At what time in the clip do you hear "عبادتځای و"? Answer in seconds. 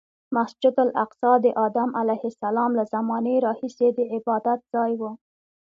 4.15-5.01